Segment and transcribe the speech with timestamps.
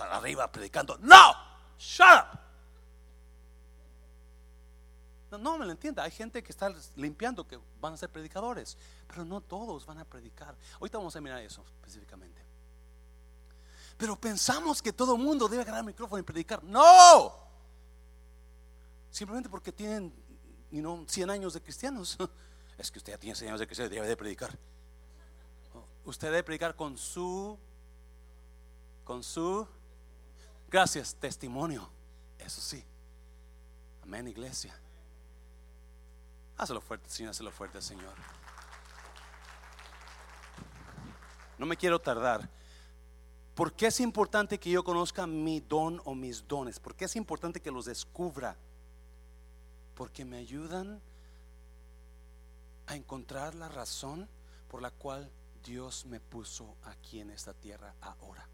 [0.00, 0.98] arriba predicando.
[0.98, 1.34] No,
[1.78, 2.38] shut up.
[5.30, 6.02] No, no me lo entienda.
[6.02, 10.04] Hay gente que está limpiando que van a ser predicadores, pero no todos van a
[10.04, 10.56] predicar.
[10.74, 12.42] Ahorita vamos a mirar eso específicamente.
[13.96, 16.62] Pero pensamos que todo el mundo debe agarrar el micrófono y predicar.
[16.62, 17.34] No.
[19.10, 20.12] Simplemente porque tienen
[20.70, 22.16] you know, 100 años de cristianos.
[22.78, 24.56] Es que usted ya tiene 100 años de cristianos, debe de predicar.
[26.04, 27.58] Usted debe predicar con su,
[29.02, 29.66] con su,
[30.68, 31.88] gracias, testimonio.
[32.38, 32.84] Eso sí.
[34.02, 34.74] Amén, iglesia.
[36.56, 38.14] Hazlo fuerte, Señor, hazlo fuerte, Señor.
[41.58, 42.48] No me quiero tardar.
[43.54, 46.78] ¿Por qué es importante que yo conozca mi don o mis dones?
[46.78, 48.56] ¿Por qué es importante que los descubra?
[49.94, 51.00] Porque me ayudan
[52.86, 54.28] a encontrar la razón
[54.68, 55.30] por la cual
[55.64, 58.48] Dios me puso aquí en esta tierra ahora.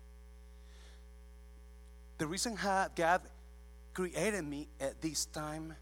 [2.18, 2.56] The reason
[2.94, 3.20] God
[3.92, 5.74] created me at this time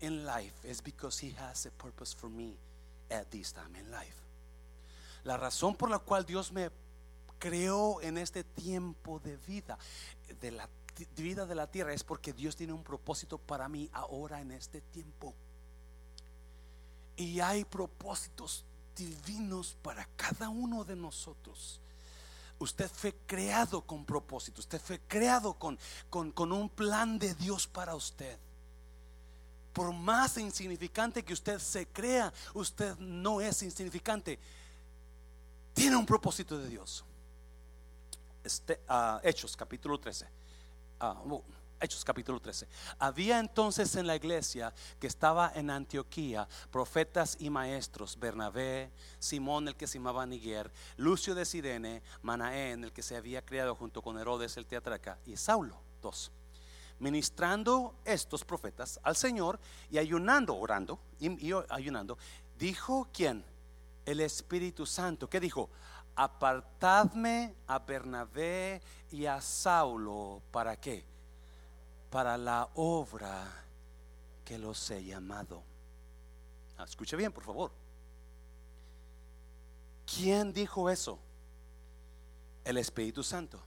[0.00, 2.56] in life is because He has a purpose for me
[3.10, 4.16] at this time in life.
[5.24, 6.70] La razón por la cual Dios me
[7.38, 9.78] creó en este tiempo de vida,
[10.40, 10.50] de
[11.54, 15.34] la tierra, es porque Dios tiene un propósito para mí ahora en este tiempo.
[17.16, 18.64] Y hay propósitos
[18.96, 21.80] divinos para cada uno de nosotros.
[22.62, 27.66] Usted fue creado con propósito, usted fue creado con, con, con un plan de Dios
[27.66, 28.38] para usted
[29.72, 34.38] por más insignificante que usted se crea, usted no es insignificante.
[35.72, 37.04] Tiene un propósito de Dios.
[38.44, 40.26] Este, uh, Hechos capítulo 13.
[41.00, 41.40] Uh,
[41.82, 42.68] Hechos capítulo 13.
[43.00, 49.74] Había entonces en la iglesia que estaba en Antioquía profetas y maestros, Bernabé, Simón el
[49.74, 54.16] que se llamaba Niguer, Lucio de Sirene, Manaén el que se había criado junto con
[54.16, 56.30] Herodes el teatraca y Saulo, dos
[57.00, 59.58] ministrando estos profetas al Señor
[59.90, 62.16] y ayunando, orando y, ayunando,
[62.56, 63.44] dijo quién?
[64.04, 65.28] El Espíritu Santo.
[65.28, 65.68] ¿Qué dijo?
[66.14, 70.42] Apartadme a Bernabé y a Saulo.
[70.52, 71.11] ¿Para qué?
[72.12, 73.44] Para la obra
[74.44, 75.64] que los he llamado.
[76.78, 77.72] Ah, escuche bien, por favor.
[80.06, 81.18] ¿Quién dijo eso?
[82.64, 83.60] El Espíritu Santo.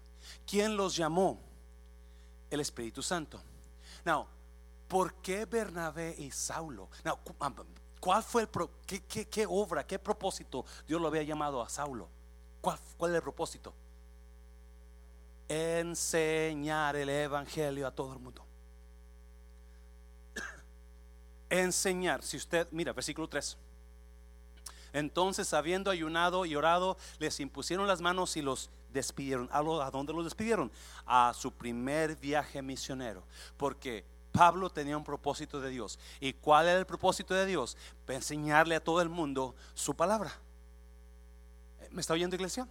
[0.46, 1.42] ¿Quién los llamó?
[2.50, 3.42] el Espíritu Santo.
[4.04, 4.26] Now,
[4.88, 6.90] ¿por qué Bernabé y Saulo?
[7.04, 7.20] Now,
[8.00, 8.50] ¿cuál fue el
[9.08, 12.10] qué, obra, qué propósito Dios lo había llamado a Saulo?
[12.62, 13.74] ¿Cuál, ¿Cuál es el propósito?
[15.48, 18.46] Enseñar el evangelio a todo el mundo.
[21.50, 23.58] Enseñar, si usted, mira, versículo 3.
[24.94, 29.50] Entonces, habiendo ayunado y orado, les impusieron las manos y los despidieron.
[29.52, 29.62] ¿A,
[29.92, 30.72] dónde los despidieron?
[31.06, 33.22] A su primer viaje misionero.
[33.58, 36.00] Porque Pablo tenía un propósito de Dios.
[36.22, 37.78] ¿Y cuál era el propósito de Dios?
[38.08, 40.32] Enseñarle a todo el mundo su palabra.
[41.92, 42.68] ¿Me está oyendo iglesia?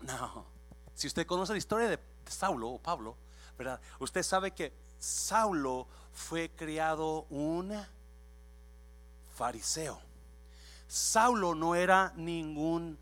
[0.00, 0.57] No.
[0.98, 3.16] Si usted conoce la historia de Saulo o Pablo,
[3.56, 3.80] ¿verdad?
[4.00, 7.72] Usted sabe que Saulo fue criado un
[9.36, 10.00] fariseo.
[10.88, 12.98] Saulo no era ningún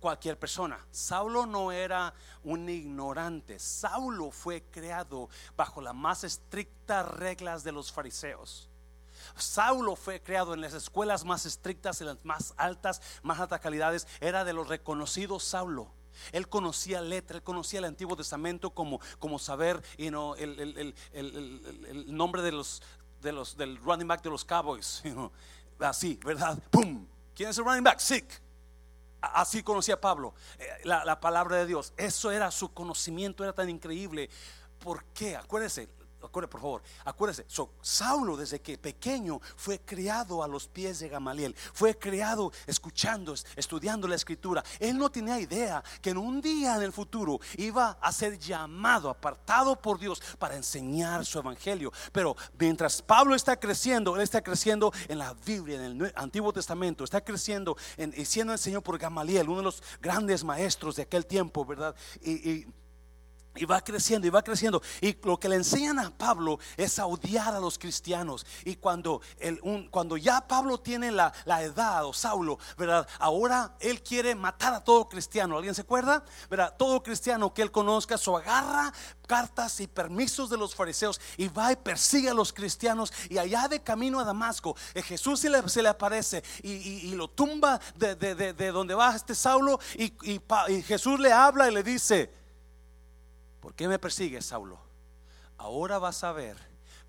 [0.00, 0.82] cualquier persona.
[0.90, 2.14] Saulo no era
[2.44, 3.58] un ignorante.
[3.58, 8.67] Saulo fue creado bajo las más estrictas reglas de los fariseos.
[9.36, 14.06] Saulo fue creado en las escuelas más estrictas, en las más altas, más altas calidades.
[14.20, 15.92] Era de los reconocidos Saulo.
[16.32, 20.94] Él conocía letra, él conocía el Antiguo Testamento como, como saber you know, el,
[22.08, 22.82] nombre de los,
[23.20, 25.02] de los, del running back de los Cowboys.
[25.78, 26.58] Así, ¿verdad?
[26.70, 27.06] ¡Pum!
[27.34, 28.00] ¿Quién es el running back?
[28.00, 28.26] Sick.
[29.20, 31.92] Así conocía Pablo eh, la, la, palabra de Dios.
[31.96, 34.30] Eso era su conocimiento, era tan increíble.
[34.78, 35.36] ¿Por qué?
[35.36, 35.88] Acuérdese,
[36.20, 37.46] Acuérdese, por favor, acuérdese,
[37.80, 44.08] Saulo desde que pequeño fue criado a los pies de Gamaliel, fue criado escuchando, estudiando
[44.08, 44.64] la escritura.
[44.80, 49.10] Él no tenía idea que en un día en el futuro iba a ser llamado,
[49.10, 51.92] apartado por Dios para enseñar su evangelio.
[52.12, 57.04] Pero mientras Pablo está creciendo, él está creciendo en la Biblia, en el Antiguo Testamento,
[57.04, 61.64] está creciendo en, siendo enseñado por Gamaliel, uno de los grandes maestros de aquel tiempo,
[61.64, 61.94] ¿verdad?
[62.20, 62.66] Y
[63.64, 64.82] va creciendo y va creciendo.
[65.00, 68.46] Y lo que le enseñan a Pablo es a odiar a los cristianos.
[68.64, 69.60] Y cuando, el,
[69.90, 73.06] cuando ya Pablo tiene la, la, edad, o Saulo, ¿verdad?
[73.18, 75.56] Ahora él quiere matar a todo cristiano.
[75.56, 76.24] ¿Alguien se acuerda?
[76.50, 76.74] ¿Verdad?
[76.78, 78.92] Todo cristiano que él conozca, su agarra
[79.28, 83.12] cartas y permisos de los fariseos y va y persigue a los cristianos.
[83.28, 87.14] Y allá de camino a Damasco, eh, Jesús se le, se le aparece y, y,
[87.14, 89.78] lo tumba de, de, de, de, donde va este Saulo.
[89.94, 92.32] Y, y Jesús le habla y le dice
[93.60, 94.78] ¿Por qué me persigues, Saulo?
[95.56, 96.56] Ahora vas a ver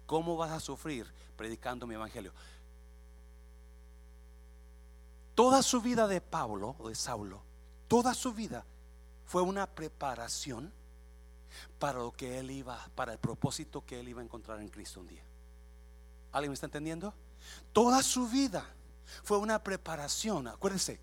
[0.05, 1.05] cómo vas a sufrir
[1.35, 2.33] predicando mi evangelio.
[5.35, 7.41] Toda su vida de Pablo o de Saulo,
[7.87, 8.65] toda su vida
[9.25, 10.73] fue una preparación
[11.77, 14.99] para lo que él iba, para el propósito que él iba a encontrar en Cristo
[14.99, 15.23] un día.
[16.31, 17.13] ¿Alguien me está entendiendo?
[17.71, 18.65] Toda su vida
[19.23, 20.47] fue una preparación.
[20.47, 20.99] Acuérdense,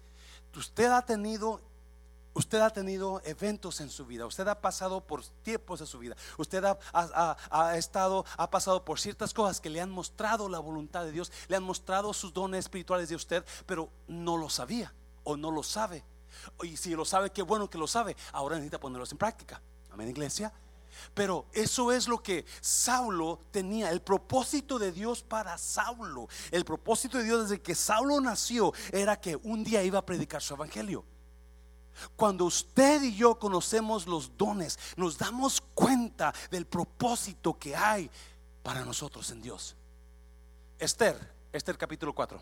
[0.55, 1.61] usted ha tenido
[2.37, 6.15] Usted ha tenido eventos en su vida, usted ha pasado por tiempos de su vida,
[6.37, 11.13] usted ha, estado, ha pasado por ciertas cosas que le han mostrado la voluntad de
[11.13, 14.93] Dios, le han mostrado sus dones espirituales de usted, pero no lo sabía
[15.25, 16.05] o no lo sabe.
[16.63, 18.15] Y si lo sabe, qué bueno que lo sabe.
[18.33, 19.63] Ahora necesita ponerlos en práctica.
[19.91, 20.53] Amén, iglesia.
[21.15, 26.29] Pero eso es lo que Saulo tenía, el propósito de Dios para Saulo.
[26.51, 30.43] El propósito de Dios desde que Saulo nació era que un día iba a predicar
[30.43, 31.03] su evangelio.
[32.15, 38.11] Cuando usted y yo conocemos los dones, nos damos cuenta del propósito que hay
[38.63, 39.75] para nosotros en Dios.
[40.79, 41.17] Esther,
[41.53, 42.41] Esther capítulo 4.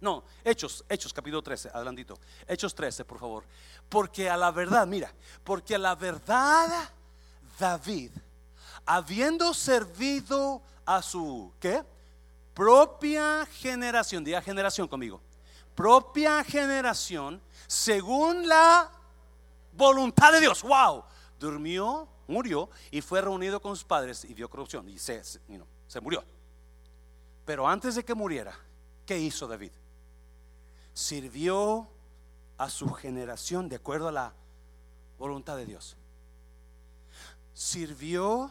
[0.00, 2.18] No, Hechos, Hechos capítulo 13, adelantito.
[2.48, 3.44] Hechos 13, por favor.
[3.88, 5.12] Porque a la verdad, mira,
[5.44, 6.90] porque a la verdad
[7.58, 8.10] David,
[8.84, 11.84] habiendo servido a su, ¿qué?
[12.52, 15.20] Propia generación, diga generación conmigo.
[15.74, 17.40] Propia generación
[17.72, 18.90] según la
[19.72, 20.62] voluntad de Dios.
[20.62, 21.04] Wow,
[21.40, 26.22] durmió, murió y fue reunido con sus padres y vio corrupción y se, se murió.
[27.46, 28.54] Pero antes de que muriera,
[29.06, 29.72] ¿qué hizo David?
[30.92, 31.88] Sirvió
[32.58, 34.34] a su generación de acuerdo a la
[35.18, 35.96] voluntad de Dios.
[37.54, 38.50] Sirvió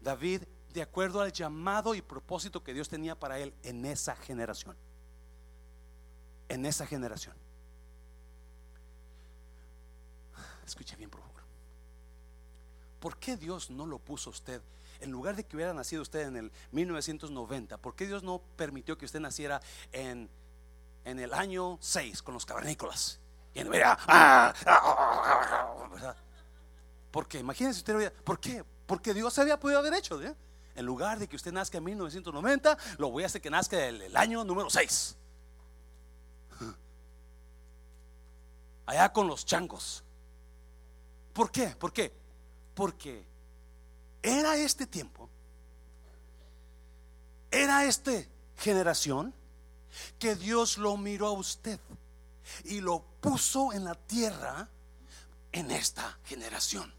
[0.00, 4.74] David de acuerdo al llamado y propósito que Dios tenía para él en esa generación.
[6.48, 7.36] En esa generación.
[10.72, 11.42] Escuche bien, por favor.
[12.98, 14.62] ¿Por qué Dios no lo puso usted?
[15.00, 18.96] En lugar de que hubiera nacido usted en el 1990, ¿por qué Dios no permitió
[18.96, 19.60] que usted naciera
[19.92, 20.30] en,
[21.04, 23.20] en el año 6 con los cavernícolas?
[23.54, 26.14] Y ah, ah, ah.
[27.10, 28.64] Porque imagínense usted, ¿por qué?
[28.86, 30.34] Porque Dios había podido haber hecho, ¿eh?
[30.74, 34.00] En lugar de que usted nazca en 1990, lo voy a hacer que nazca el,
[34.00, 35.16] el año número 6.
[38.86, 40.02] Allá con los changos.
[41.32, 41.68] ¿Por qué?
[41.68, 42.12] ¿Por qué?
[42.74, 43.24] Porque
[44.22, 45.28] era este tiempo,
[47.50, 48.12] era esta
[48.56, 49.34] generación
[50.18, 51.78] que Dios lo miró a usted
[52.64, 54.68] y lo puso en la tierra
[55.52, 56.92] en esta generación.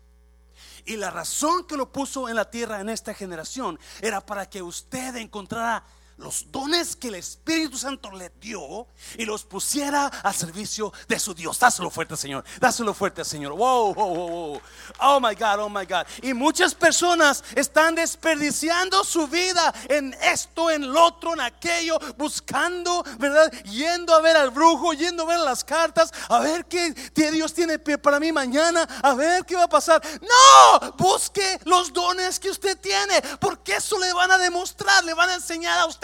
[0.86, 4.62] Y la razón que lo puso en la tierra en esta generación era para que
[4.62, 5.86] usted encontrara
[6.18, 8.88] los dones que el Espíritu Santo le dio
[9.18, 11.60] y los pusiera al servicio de su Dios.
[11.60, 12.44] Dáselo fuerte, Señor.
[12.60, 13.54] Dáselo fuerte, Señor.
[13.54, 14.62] Wow, wow, wow,
[15.00, 16.06] Oh my God, oh my God.
[16.22, 23.04] Y muchas personas están desperdiciando su vida en esto, en lo otro, en aquello, buscando,
[23.18, 23.52] ¿verdad?
[23.64, 26.94] Yendo a ver al brujo, yendo a ver las cartas, a ver qué
[27.32, 30.02] Dios tiene para mí mañana, a ver qué va a pasar.
[30.22, 35.30] No, busque los dones que usted tiene, porque eso le van a demostrar, le van
[35.30, 36.03] a enseñar a usted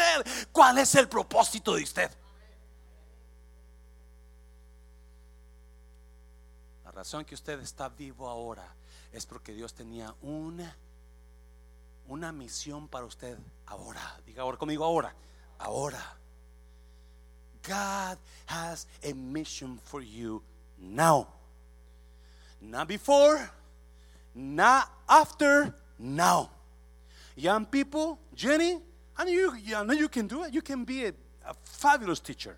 [0.52, 2.12] cuál es el propósito de usted.
[6.84, 8.76] La razón que usted está vivo ahora
[9.12, 10.76] es porque Dios tenía una
[12.10, 13.38] una misión para usted
[13.68, 14.20] ahora.
[14.26, 15.14] Diga ahora conmigo ahora.
[15.60, 16.18] Ahora.
[17.62, 20.42] God has a mission for you
[20.78, 21.28] now.
[22.62, 23.50] Not before,
[24.34, 26.50] not after, now.
[27.36, 28.80] Young people, Jenny,
[29.20, 30.54] and you, I know you can do it.
[30.54, 31.14] You can be a,
[31.64, 32.58] fabulous teacher.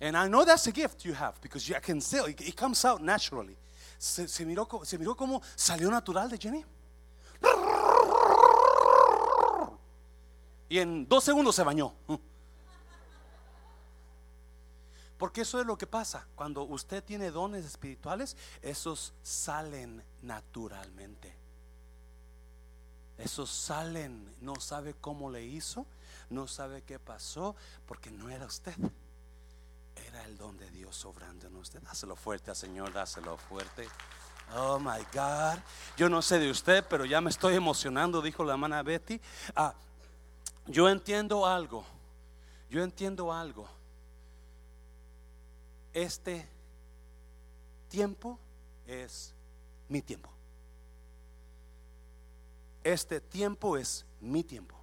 [0.00, 2.84] And I know that's a gift you have because you, can say it, it comes
[2.84, 3.56] out naturally.
[3.98, 6.64] Se, miró, se miró como salió natural de Jenny.
[10.68, 11.92] Y en dos segundos se bañó.
[15.18, 16.26] Porque eso es lo que pasa.
[16.34, 21.39] Cuando usted tiene dones espirituales, esos salen naturalmente.
[23.20, 25.86] Esos salen, no sabe cómo le hizo,
[26.30, 27.54] no sabe qué pasó,
[27.86, 28.74] porque no era usted.
[29.94, 31.82] Era el don de Dios sobrando en usted.
[31.82, 33.86] Dáselo fuerte al Señor, dáselo fuerte.
[34.56, 35.58] Oh my God.
[35.96, 39.20] Yo no sé de usted, pero ya me estoy emocionando, dijo la hermana Betty.
[39.54, 39.74] Ah,
[40.66, 41.84] yo entiendo algo.
[42.70, 43.68] Yo entiendo algo.
[45.92, 46.48] Este
[47.88, 48.38] tiempo
[48.86, 49.34] es
[49.88, 50.30] mi tiempo.
[52.82, 54.76] Este tiempo es mi tiempo.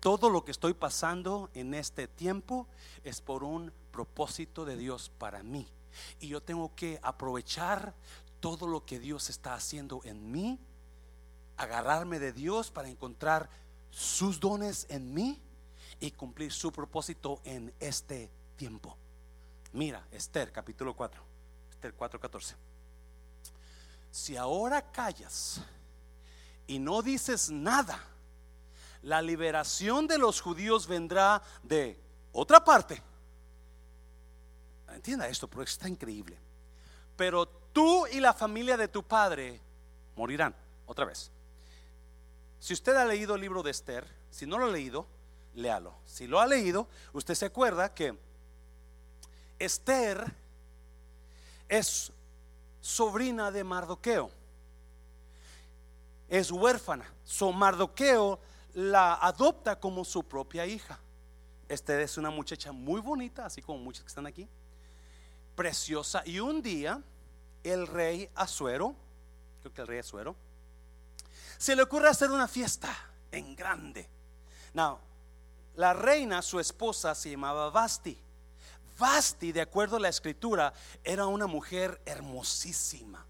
[0.00, 2.66] Todo lo que estoy pasando en este tiempo
[3.04, 5.66] es por un propósito de Dios para mí.
[6.20, 7.94] Y yo tengo que aprovechar
[8.40, 10.58] todo lo que Dios está haciendo en mí,
[11.56, 13.48] agarrarme de Dios para encontrar
[13.90, 15.40] sus dones en mí
[16.00, 18.98] y cumplir su propósito en este tiempo.
[19.72, 21.22] Mira, Esther capítulo 4,
[21.70, 22.54] Esther 4:14.
[24.10, 25.62] Si ahora callas
[26.66, 27.98] y no dices nada,
[29.02, 31.98] la liberación de los judíos vendrá de
[32.32, 33.02] otra parte.
[34.88, 36.38] Entienda esto, pero está increíble.
[37.16, 39.60] Pero tú y la familia de tu padre
[40.16, 40.54] morirán.
[40.86, 41.30] Otra vez.
[42.60, 45.06] Si usted ha leído el libro de Esther, si no lo ha leído,
[45.54, 45.94] léalo.
[46.06, 48.16] Si lo ha leído, usted se acuerda que
[49.58, 50.32] Esther
[51.68, 52.12] es
[52.80, 54.30] sobrina de Mardoqueo.
[56.34, 57.08] Es huérfana.
[57.22, 58.40] So Mardoqueo
[58.74, 60.98] la adopta como su propia hija.
[61.68, 64.48] Esther es una muchacha muy bonita, así como muchas que están aquí.
[65.54, 66.24] Preciosa.
[66.26, 67.00] Y un día
[67.62, 68.96] el rey Azuero,
[69.60, 70.34] creo que el rey Azuero,
[71.56, 72.92] se le ocurre hacer una fiesta
[73.30, 74.08] en grande.
[74.72, 74.98] Now,
[75.76, 78.18] la reina, su esposa, se llamaba Basti.
[78.98, 80.74] Basti, de acuerdo a la escritura,
[81.04, 83.24] era una mujer hermosísima.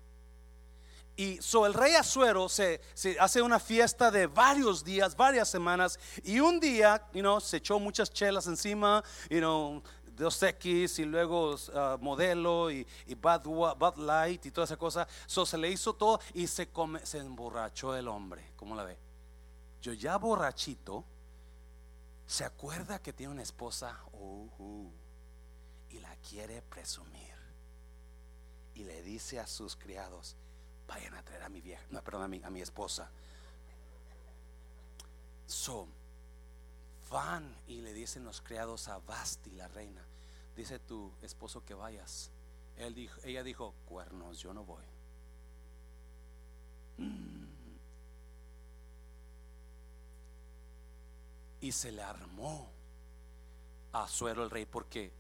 [1.17, 2.81] Y so el rey Azuero se,
[3.21, 7.79] hace una fiesta de varios días, varias semanas, y un día, you know, se echó
[7.79, 9.83] muchas chelas encima, you know,
[10.17, 15.09] Dos X y luego uh, modelo y, y Bud, Light y toda esa cosa.
[15.27, 18.53] So se le hizo todo y se, come, se emborrachó el hombre.
[18.55, 18.97] ¿Cómo la ve?
[19.83, 21.05] Yo ya borrachito,
[22.27, 24.93] se acuerda que tiene una esposa uh, uh,
[25.91, 27.35] y la quiere presumir.
[28.75, 30.37] Y le dice a sus criados,
[30.87, 33.11] vayan a traer a mi vieja, no, perdón, a mi, a mi esposa.
[35.47, 35.87] So,
[37.11, 40.05] van y le dicen los criados a Basti, la reina,
[40.57, 42.31] dice tu esposo que vayas.
[42.77, 44.85] Él dijo, ella dijo, cuernos, yo no voy.
[46.99, 47.45] Mm.
[51.61, 52.71] Y se le armó
[53.93, 55.13] a Suero el rey porque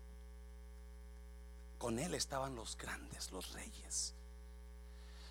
[1.78, 4.14] con él estaban los grandes, los reyes.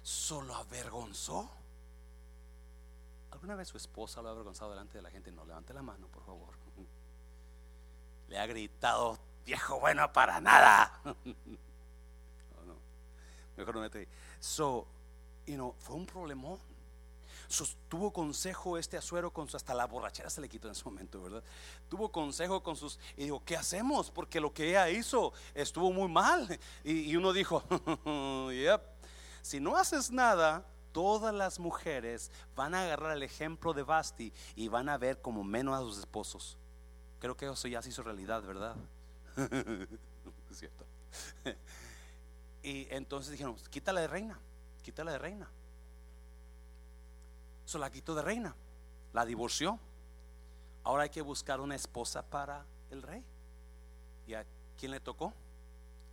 [0.03, 1.49] Solo avergonzó
[3.33, 5.29] ¿Alguna vez su esposa lo ha avergonzado delante de la gente?
[5.29, 6.53] No, levante la mano, por favor.
[8.29, 11.01] Le ha gritado, viejo bueno para nada.
[11.03, 12.77] no,
[13.57, 14.07] mejor no me
[14.39, 14.87] So,
[15.47, 16.59] you know, fue un problemón.
[17.89, 21.21] tuvo consejo este Azuero con su, hasta la borrachera se le quitó en ese momento,
[21.21, 21.43] ¿verdad?
[21.89, 24.11] Tuvo consejo con sus, y digo, ¿qué hacemos?
[24.11, 26.59] Porque lo que ella hizo estuvo muy mal.
[26.83, 27.63] Y, y uno dijo,
[28.53, 28.92] yep,
[29.43, 34.69] si no haces nada, todas las mujeres van a agarrar el ejemplo de Basti y
[34.69, 36.57] van a ver como menos a sus esposos.
[37.19, 38.77] Creo que eso ya se hizo realidad, ¿verdad?
[40.49, 40.85] es cierto.
[42.63, 44.39] y entonces dijeron, quítala de reina,
[44.81, 45.49] quítala de reina.
[47.65, 48.55] Eso la quitó de reina,
[49.11, 49.77] la divorció.
[50.85, 53.25] Ahora hay que buscar una esposa para el rey.
[54.25, 54.45] ¿Y a
[54.77, 55.33] quién le tocó?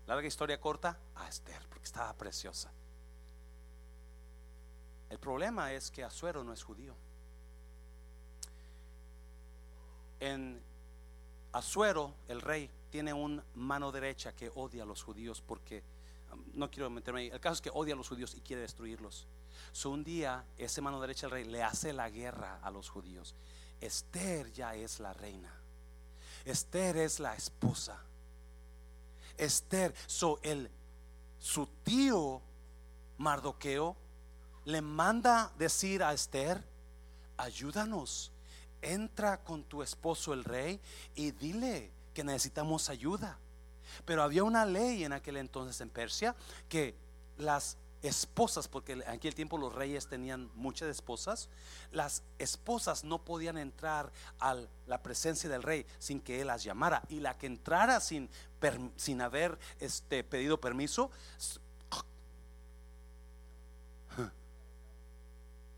[0.08, 2.72] Larga historia corta, a Esther, porque estaba preciosa.
[5.10, 6.94] El problema es que Azuero no es judío.
[10.20, 10.62] En
[11.52, 15.82] Azuero, el rey, tiene una mano derecha que odia a los judíos porque,
[16.32, 18.62] um, no quiero meterme ahí, el caso es que odia a los judíos y quiere
[18.62, 19.26] destruirlos.
[19.72, 23.34] So, un día, ese mano derecha del rey le hace la guerra a los judíos.
[23.80, 25.52] Esther ya es la reina.
[26.44, 28.00] Esther es la esposa.
[29.36, 30.70] Esther, so el
[31.38, 32.42] su tío
[33.18, 33.96] Mardoqueo
[34.70, 36.62] le manda decir a Esther,
[37.36, 38.32] ayúdanos,
[38.82, 40.80] entra con tu esposo el rey
[41.14, 43.38] y dile que necesitamos ayuda.
[44.04, 46.34] Pero había una ley en aquel entonces en Persia
[46.68, 46.94] que
[47.38, 51.48] las esposas, porque en aquel tiempo los reyes tenían muchas esposas,
[51.92, 57.02] las esposas no podían entrar a la presencia del rey sin que él las llamara.
[57.08, 58.30] Y la que entrara sin,
[58.96, 61.10] sin haber este, pedido permiso,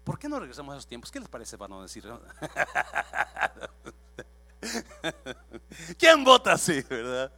[0.05, 1.11] ¿Por qué no regresamos a esos tiempos?
[1.11, 2.05] ¿Qué les parece para no decir?
[5.99, 7.33] ¿Quién vota así, verdad?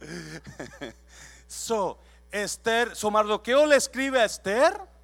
[1.47, 1.99] So,
[2.31, 4.95] Esther, so Mardoqueo le escribe a Esther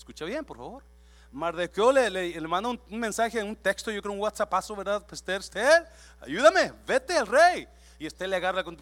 [0.00, 0.82] Escucha bien, por favor.
[1.30, 5.04] Mardoqueo le, le, manda un, un mensaje, un texto, yo creo un WhatsAppazo, ¿verdad?
[5.06, 5.88] Pues, Esther, Esther,
[6.22, 7.68] ayúdame, vete al rey.
[7.98, 8.78] Y Esther le agarra con...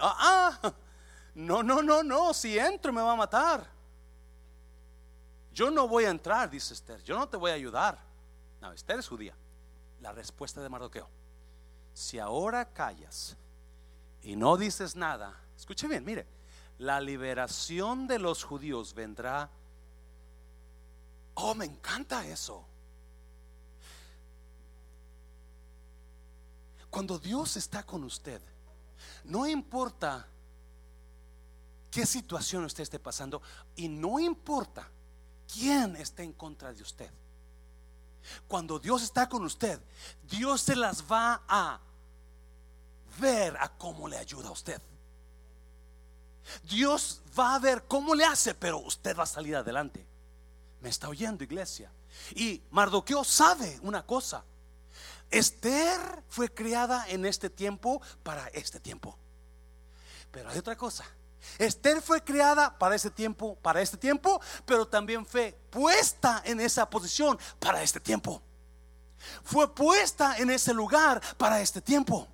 [0.00, 0.72] Ah,
[1.34, 3.66] no, no, no, no, si entro me va a matar.
[5.56, 7.98] Yo no voy a entrar, dice Esther, yo no te voy a ayudar.
[8.60, 9.34] No, Esther es judía.
[10.02, 11.08] La respuesta de Mardoqueo,
[11.94, 13.38] si ahora callas
[14.22, 16.26] y no dices nada, escuche bien, mire,
[16.76, 19.48] la liberación de los judíos vendrá.
[21.32, 22.62] Oh, me encanta eso.
[26.90, 28.42] Cuando Dios está con usted,
[29.24, 30.28] no importa
[31.90, 33.40] qué situación usted esté pasando
[33.74, 34.90] y no importa
[35.52, 37.10] quién esté en contra de usted.
[38.48, 39.80] Cuando Dios está con usted,
[40.28, 41.80] Dios se las va a
[43.18, 44.80] ver a cómo le ayuda a usted.
[46.68, 50.06] Dios va a ver cómo le hace, pero usted va a salir adelante.
[50.80, 51.90] Me está oyendo, iglesia.
[52.34, 54.44] Y Mardoqueo sabe una cosa.
[55.30, 59.18] Esther fue criada en este tiempo para este tiempo.
[60.30, 61.04] Pero hay otra cosa.
[61.58, 66.88] Esther fue creada para ese tiempo, para este tiempo, pero también fue puesta en esa
[66.88, 68.42] posición para este tiempo.
[69.44, 72.28] Fue puesta en ese lugar para este tiempo.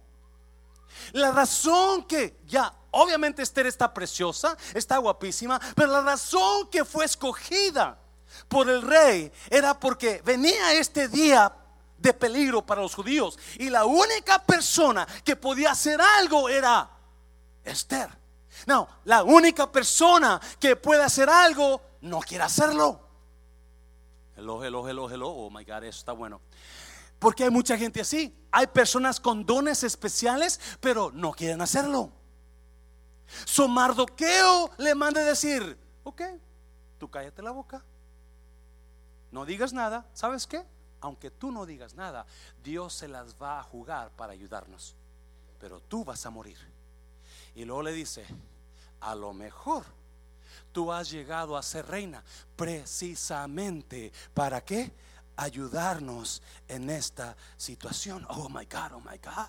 [1.12, 7.04] La razón que ya, obviamente Esther está preciosa, está guapísima, pero la razón que fue
[7.04, 7.98] escogida
[8.48, 11.54] por el rey era porque venía este día
[11.98, 16.90] de peligro para los judíos y la única persona que podía hacer algo era
[17.64, 18.21] Esther.
[18.66, 23.00] No, la única persona que puede hacer algo no quiere hacerlo.
[24.36, 25.28] Hello, hello, hello, hello.
[25.28, 26.40] Oh my God, eso está bueno.
[27.18, 28.36] Porque hay mucha gente así.
[28.50, 32.10] Hay personas con dones especiales, pero no quieren hacerlo.
[33.44, 36.22] Su Mardoqueo le manda decir: Ok,
[36.98, 37.84] tú cállate la boca.
[39.30, 40.06] No digas nada.
[40.12, 40.64] ¿Sabes qué?
[41.00, 42.26] Aunque tú no digas nada,
[42.62, 44.94] Dios se las va a jugar para ayudarnos.
[45.58, 46.71] Pero tú vas a morir.
[47.54, 48.24] Y luego le dice:
[49.00, 49.84] a lo mejor
[50.72, 52.22] tú has llegado a ser reina
[52.56, 54.92] precisamente para qué?
[55.36, 58.26] Ayudarnos en esta situación.
[58.30, 59.48] Oh my God, oh my God.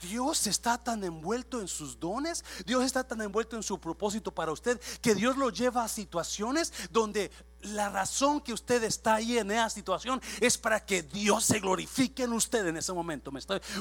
[0.00, 4.52] Dios está tan envuelto en sus dones, Dios está tan envuelto en su propósito para
[4.52, 7.30] usted, que Dios lo lleva a situaciones donde
[7.62, 12.22] la razón que usted está ahí en esa situación es para que Dios se glorifique
[12.22, 13.30] en usted en ese momento.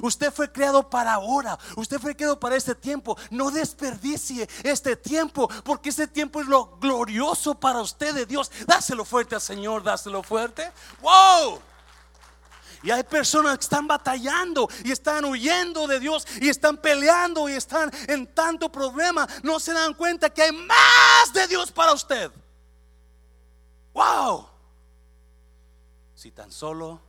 [0.01, 3.17] Usted fue creado para ahora, usted fue creado para este tiempo.
[3.29, 8.51] No desperdicie este tiempo, porque este tiempo es lo glorioso para usted de Dios.
[8.65, 10.71] Dáselo fuerte al Señor, dáselo fuerte.
[11.01, 11.61] ¡Wow!
[12.83, 17.53] Y hay personas que están batallando y están huyendo de Dios y están peleando y
[17.53, 19.27] están en tanto problema.
[19.41, 22.31] No se dan cuenta que hay más de Dios para usted.
[23.95, 24.45] ¡Wow!
[26.15, 26.99] Si tan solo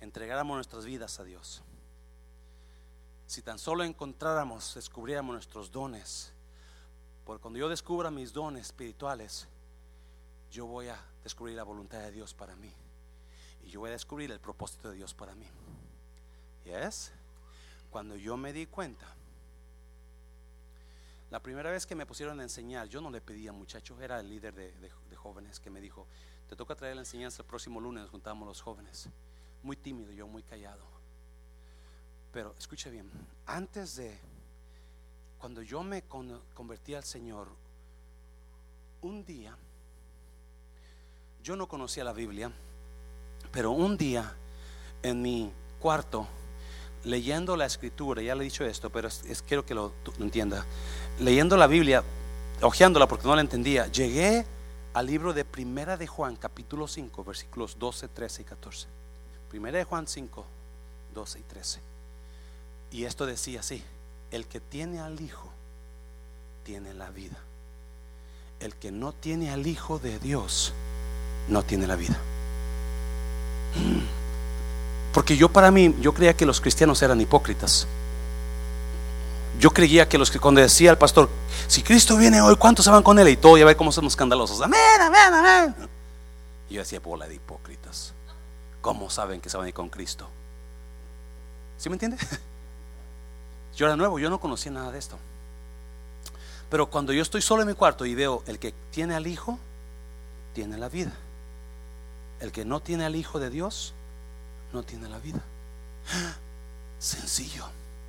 [0.00, 1.62] entregáramos nuestras vidas a Dios,
[3.26, 6.32] si tan solo encontráramos, descubriéramos nuestros dones,
[7.26, 9.46] porque cuando yo descubra mis dones espirituales,
[10.50, 12.72] yo voy a descubrir la voluntad de Dios para mí.
[13.62, 15.46] Y yo voy a descubrir el propósito de Dios para mí.
[16.64, 17.12] ¿Yes?
[17.90, 19.14] Cuando yo me di cuenta
[21.34, 24.28] la primera vez que me pusieron a enseñar, yo no le pedía muchacho, era el
[24.28, 26.06] líder de, jóvenes que me dijo,
[26.50, 29.08] te toca traer la enseñanza el próximo lunes, nos juntamos los jóvenes.
[29.62, 30.84] Muy tímido, yo muy callado.
[32.30, 33.10] Pero escuche bien,
[33.46, 34.18] antes de,
[35.38, 37.48] cuando yo me convertí al Señor,
[39.00, 39.56] un día,
[41.42, 42.52] yo no conocía la Biblia,
[43.50, 44.36] pero un día
[45.02, 46.26] en mi cuarto,
[47.04, 50.66] leyendo la escritura, ya le he dicho esto, pero es, quiero que lo, lo entienda
[51.18, 52.02] leyendo la Biblia,
[52.60, 54.44] hojeándola porque no la entendía, llegué
[54.94, 58.86] al libro de Primera de Juan, capítulo 5, versículos 12, 13 y 14.
[59.50, 60.44] Primera de Juan 5,
[61.14, 61.80] 12 y 13.
[62.92, 63.82] Y esto decía así,
[64.30, 65.50] el que tiene al Hijo,
[66.62, 67.36] tiene la vida.
[68.60, 70.72] El que no tiene al Hijo de Dios,
[71.48, 72.18] no tiene la vida.
[75.12, 77.88] Porque yo para mí, yo creía que los cristianos eran hipócritas.
[79.58, 81.28] Yo creía que los que cuando decía el pastor,
[81.68, 83.28] si Cristo viene hoy, ¿cuántos se van con él?
[83.28, 84.60] Y todo, ya ve cómo somos escandalosos.
[84.60, 85.74] Amén, amén, amén.
[86.68, 88.12] Y yo decía, bola de hipócritas.
[88.80, 90.28] ¿Cómo saben que se van a ir con Cristo?
[91.78, 92.18] ¿Sí me entiende?
[93.76, 95.18] Yo era nuevo, yo no conocía nada de esto.
[96.70, 99.58] Pero cuando yo estoy solo en mi cuarto y veo el que tiene al Hijo,
[100.54, 101.12] tiene la vida.
[102.40, 103.94] El que no tiene al Hijo de Dios,
[104.72, 105.40] no tiene la vida.
[107.00, 107.64] Sencillo.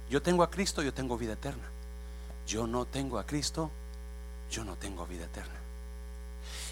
[0.10, 1.64] Yo tengo a Cristo, yo tengo vida eterna.
[2.48, 3.72] Yo no tengo a Cristo,
[4.52, 5.56] yo no tengo vida eterna.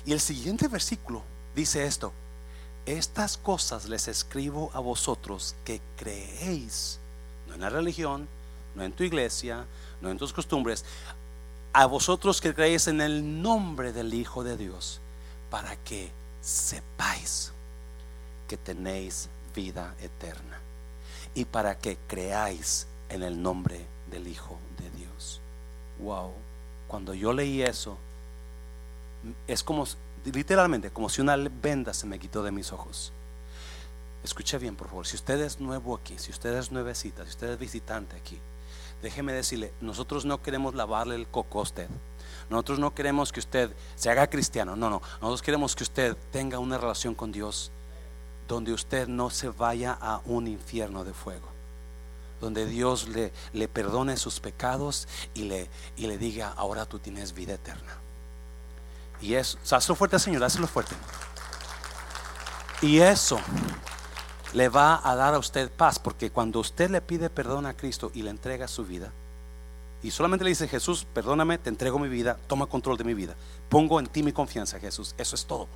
[0.05, 1.23] Y el siguiente versículo
[1.55, 2.13] dice esto.
[2.85, 6.99] Estas cosas les escribo a vosotros que creéis,
[7.47, 8.27] no en la religión,
[8.75, 9.65] no en tu iglesia,
[10.01, 10.83] no en tus costumbres,
[11.71, 14.99] a vosotros que creéis en el nombre del Hijo de Dios,
[15.49, 17.51] para que sepáis
[18.47, 20.59] que tenéis vida eterna
[21.33, 25.39] y para que creáis en el nombre del Hijo de Dios.
[25.99, 26.31] Wow,
[26.87, 27.97] cuando yo leí eso,
[29.47, 29.85] es como
[30.25, 33.13] literalmente como si una venda se me quitó de mis ojos.
[34.23, 35.05] Escuche bien, por favor.
[35.05, 38.39] Si usted es nuevo aquí, si usted es nuevecita, si usted es visitante aquí,
[39.01, 41.89] déjeme decirle, nosotros no queremos lavarle el coco a usted.
[42.49, 44.75] Nosotros no queremos que usted se haga cristiano.
[44.75, 45.01] No, no.
[45.21, 47.71] Nosotros queremos que usted tenga una relación con Dios
[48.47, 51.52] donde usted no se vaya a un infierno de fuego.
[52.43, 57.33] Donde Dios le, le perdone sus pecados y le, y le diga, ahora tú tienes
[57.33, 57.97] vida eterna.
[59.21, 60.93] Y eso, hazlo fuerte, Señor, hazlo fuerte.
[62.81, 63.39] Y eso
[64.51, 68.11] le va a dar a usted paz, porque cuando usted le pide perdón a Cristo
[68.13, 69.13] y le entrega su vida,
[70.03, 73.35] y solamente le dice, Jesús, perdóname, te entrego mi vida, toma control de mi vida,
[73.69, 75.69] pongo en ti mi confianza, Jesús, eso es todo.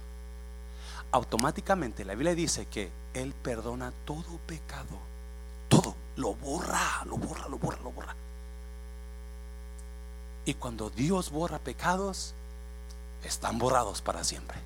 [1.13, 4.99] Automáticamente la Biblia dice que Él perdona todo pecado,
[6.17, 8.15] lo borra, lo borra, lo borra, lo borra.
[10.45, 12.33] Y cuando Dios borra pecados,
[13.23, 14.57] están borrados para siempre.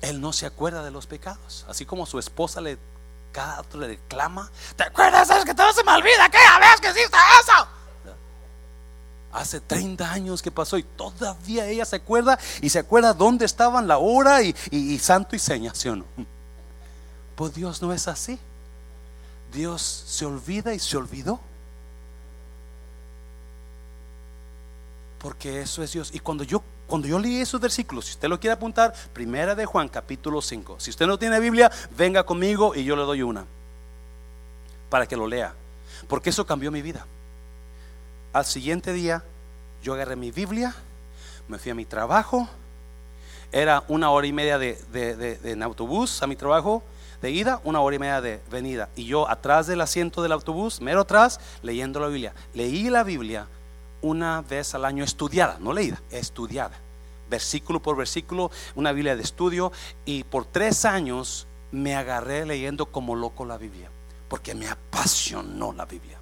[0.00, 1.64] Él no se acuerda de los pecados.
[1.68, 2.78] Así como su esposa le
[3.32, 3.62] cada.
[4.76, 5.30] ¿Te acuerdas?
[5.30, 6.28] Es que todo se me olvida.
[6.30, 7.66] ¿Qué vez que hiciste eso?
[9.32, 13.88] Hace 30 años que pasó y todavía ella se acuerda y se acuerda dónde estaban
[13.88, 15.88] la hora y, santo y seña, ¿sí?
[17.34, 18.38] Pues Dios no es así.
[19.52, 21.40] Dios se olvida y se olvidó.
[25.18, 26.10] Porque eso es Dios.
[26.12, 26.62] Y cuando yo
[26.92, 30.76] cuando yo leí esos versículos, si usted lo quiere apuntar, primera de Juan, capítulo 5.
[30.78, 33.46] Si usted no tiene Biblia, venga conmigo y yo le doy una
[34.90, 35.54] para que lo lea.
[36.06, 37.06] Porque eso cambió mi vida.
[38.34, 39.24] Al siguiente día,
[39.82, 40.74] yo agarré mi Biblia,
[41.48, 42.46] me fui a mi trabajo.
[43.52, 46.82] Era una hora y media de, en autobús a mi trabajo
[47.22, 48.88] de ida, una hora y media de venida.
[48.96, 52.34] Y yo atrás del asiento del autobús, mero atrás, leyendo la Biblia.
[52.52, 53.46] Leí la Biblia
[54.02, 56.76] una vez al año estudiada, no leída, estudiada,
[57.30, 59.70] versículo por versículo, una Biblia de estudio,
[60.04, 63.88] y por tres años me agarré leyendo como loco la Biblia,
[64.28, 66.21] porque me apasionó la Biblia.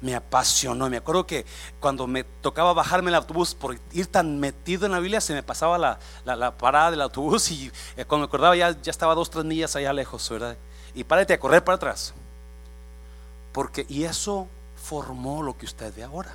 [0.00, 0.88] Me apasionó.
[0.90, 1.46] Me acuerdo que
[1.80, 5.42] cuando me tocaba bajarme el autobús por ir tan metido en la Biblia, se me
[5.42, 9.44] pasaba la, parada del autobús y eh, cuando me acordaba ya, ya estaba dos, tres
[9.44, 10.56] millas allá lejos, ¿verdad?
[10.94, 12.14] Y párate a correr para atrás.
[13.52, 16.34] Porque, y eso formó lo que usted ve ahora.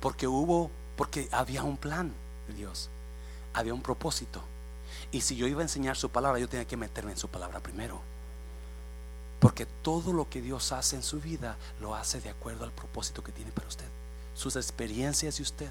[0.00, 2.12] Porque hubo, porque había un plan
[2.48, 2.88] de Dios,
[3.54, 4.42] había un propósito.
[5.10, 7.60] Y si yo iba a enseñar su palabra, yo tenía que meterme en su palabra
[7.60, 8.00] primero.
[9.42, 13.24] Porque todo lo que Dios hace en su vida lo hace de acuerdo al propósito
[13.24, 13.88] que tiene para usted.
[14.36, 15.70] Sus experiencias de usted,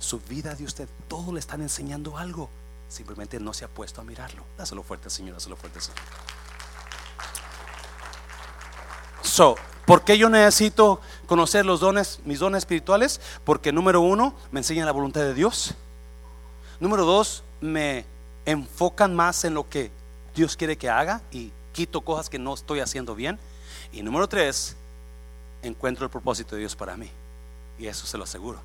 [0.00, 2.50] su vida de usted, todo le están enseñando algo.
[2.88, 4.42] Simplemente no se ha puesto a mirarlo.
[4.58, 6.00] Dáselo fuerte, Señor, dáselo fuerte, Señor.
[9.22, 9.54] So,
[9.86, 13.20] ¿Por qué yo necesito conocer los dones, mis dones espirituales?
[13.44, 15.74] Porque número uno, me enseñan la voluntad de Dios.
[16.80, 18.06] Número dos, me
[18.44, 19.92] enfocan más en lo que
[20.34, 23.38] Dios quiere que haga y quito cosas que no estoy haciendo bien.
[23.92, 24.76] Y número tres,
[25.62, 27.10] encuentro el propósito de Dios para mí.
[27.78, 28.60] Y eso se lo aseguro.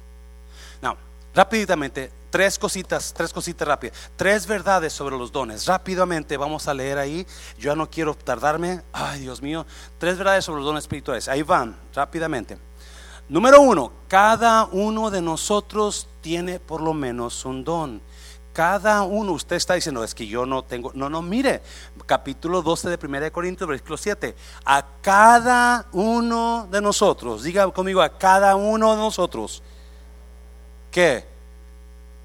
[0.81, 0.95] Now,
[1.33, 3.95] Rápidamente, tres cositas, tres cositas rápidas.
[4.15, 5.65] Tres verdades sobre los dones.
[5.67, 7.25] Rápidamente vamos a leer ahí.
[7.57, 8.81] Yo ya no quiero tardarme.
[8.91, 9.65] Ay, Dios mío.
[9.99, 11.27] Tres verdades sobre los dones espirituales.
[11.27, 12.57] Ahí van, rápidamente.
[13.27, 18.01] Número uno, cada uno de nosotros tiene por lo menos un don.
[18.51, 20.91] Cada uno, usted está diciendo, es que yo no tengo.
[20.95, 21.61] No, no, mire,
[22.09, 24.35] capítulo 12 de 1 Corintios, versículo 7.
[24.65, 29.61] A cada uno de nosotros, diga conmigo, a cada uno de nosotros
[30.89, 31.23] que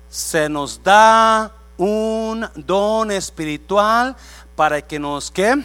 [0.09, 4.17] se nos da un don espiritual
[4.57, 5.63] para que nos que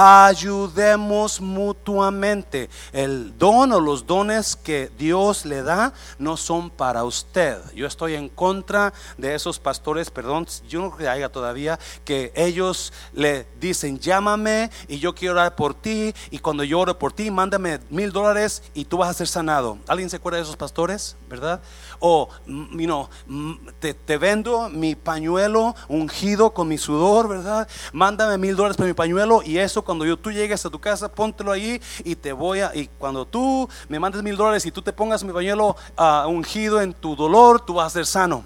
[0.00, 2.70] ayudemos mutuamente.
[2.92, 7.58] El don o los dones que Dios le da no son para usted.
[7.74, 12.32] Yo estoy en contra de esos pastores, perdón, yo no creo que haya todavía, que
[12.36, 17.12] ellos le dicen, llámame y yo quiero orar por ti y cuando yo oro por
[17.12, 19.78] ti, mándame mil dólares y tú vas a ser sanado.
[19.88, 21.16] ¿Alguien se acuerda de esos pastores?
[21.28, 21.60] ¿Verdad?
[22.00, 27.68] O, mm, you mm, te, vendo mi pañuelo ungido con mi sudor, ¿verdad?
[27.92, 31.10] Mándame mil dólares por mi pañuelo y eso cuando yo, tú llegues a tu casa,
[31.10, 34.82] póntelo ahí y te voy a, y cuando tú me mandes mil dólares y tú
[34.82, 38.44] te pongas mi pañuelo uh, ungido en tu dolor, tú vas a ser sano.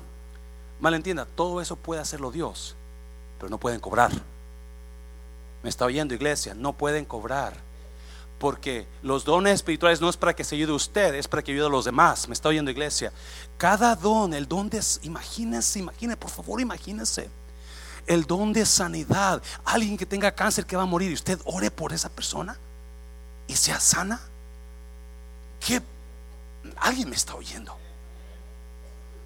[0.81, 2.75] malentienda, todo eso puede hacerlo Dios,
[3.38, 4.12] pero no pueden cobrar.
[5.62, 7.72] Me está oyendo iglesia, no pueden cobrar.
[8.43, 11.67] Porque los dones espirituales no es para que se ayude usted, es para que ayude
[11.67, 12.27] a los demás.
[12.27, 13.13] Me está oyendo iglesia.
[13.57, 17.31] Cada don, el don de, imagínense, imagínense, por favor, imagínense.
[18.05, 19.41] El don de sanidad.
[19.65, 22.59] Alguien que tenga cáncer que va a morir y usted ore por esa persona
[23.47, 24.21] y sea sana.
[25.65, 25.81] ¿Qué?
[26.79, 27.77] Alguien me está oyendo.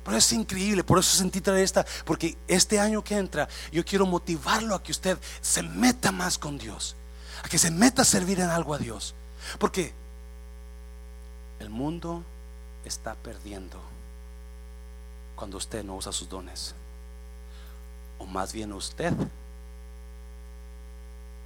[0.04, 4.04] Pero es increíble, por eso sentí traer esta, porque este año que entra, yo quiero
[4.04, 6.96] motivarlo a que usted se meta más con Dios,
[7.48, 9.14] que se meta a servir en algo a Dios.
[9.58, 9.92] Porque
[11.60, 12.22] el mundo
[12.84, 13.80] está perdiendo
[15.34, 16.74] cuando usted no usa sus dones.
[18.18, 19.12] O más bien usted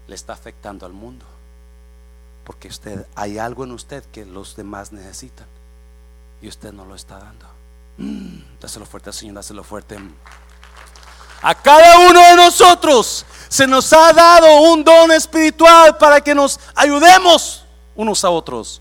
[0.07, 1.27] le está afectando al mundo.
[2.45, 5.47] Porque usted hay algo en usted que los demás necesitan
[6.43, 7.47] y usted no lo está dando.
[7.99, 9.99] Mm, dáselo fuerte, Señor, dáselo fuerte.
[11.43, 16.61] A cada uno de nosotros se nos ha dado un don espiritual para que nos
[16.75, 18.81] ayudemos unos a otros.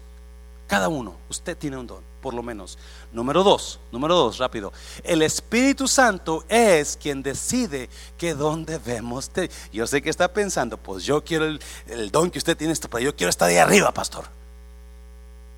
[0.67, 2.77] Cada uno, usted tiene un don, por lo menos.
[3.11, 4.71] Número dos, número dos, rápido.
[5.03, 9.49] El Espíritu Santo es quien decide qué don debemos tener.
[9.73, 13.15] Yo sé que está pensando, pues yo quiero el, don que usted tiene, pero yo
[13.15, 14.25] quiero estar ahí arriba, pastor.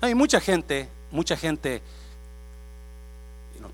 [0.00, 1.82] Hay mucha gente, mucha gente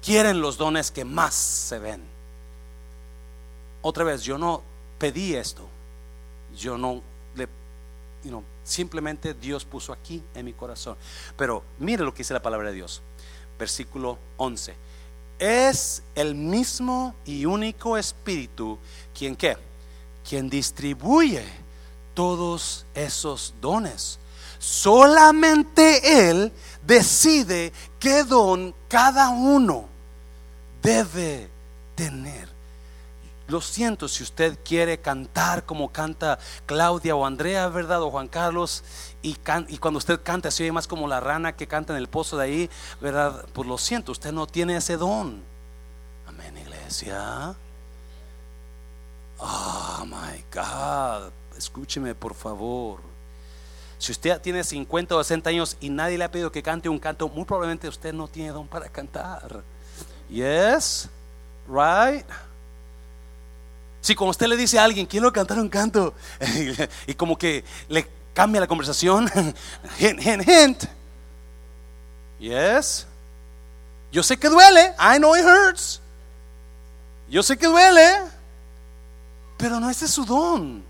[0.03, 2.18] quieren los dones que más se ven.
[3.83, 4.63] Otra vez, yo no
[4.99, 5.67] pedí esto.
[6.57, 7.03] Yo no
[7.35, 7.49] le,
[8.65, 10.97] simplemente Dios puso aquí en mi corazón.
[11.37, 13.03] Pero mire lo que dice la palabra de Dios.
[13.59, 14.75] Versículo 11.
[15.39, 18.79] Es el mismo y único Espíritu
[19.17, 19.57] quien qué?
[20.29, 21.45] Quien distribuye
[22.15, 24.19] todos esos dones.
[24.59, 26.53] Solamente Él
[26.85, 29.89] decide qué don cada uno
[30.83, 31.49] debe
[31.95, 32.48] tener.
[33.49, 38.03] Lo siento si usted quiere cantar como canta Claudia o Andrea, ¿verdad?
[38.03, 38.85] O Juan Carlos.
[39.23, 42.37] Y, cuando usted canta se oye más como la rana que canta en el pozo
[42.37, 43.47] de ahí, ¿verdad?
[43.55, 45.43] Pues lo siento, usted no tiene ese don.
[46.27, 47.55] Amén, iglesia.
[49.39, 51.33] Oh my God.
[51.57, 53.01] Escúcheme, por favor.
[53.99, 56.99] Si usted tiene 50 o 60 años y nadie le ha pedido que cante un
[56.99, 59.63] canto, muy probablemente usted no tiene don para cantar.
[60.29, 61.09] Yes,
[61.67, 62.27] right.
[64.09, 66.15] Si como usted le dice a alguien, quiero cantar un canto,
[67.07, 69.31] y como que le cambia la conversación,
[69.99, 70.85] hint, hint, hint.
[72.39, 73.07] Yes.
[74.11, 76.01] Yo sé que duele, I know it hurts.
[77.29, 78.23] Yo sé que duele,
[79.59, 80.83] pero no ese es su don.